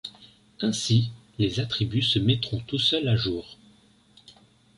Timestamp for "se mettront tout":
2.01-2.79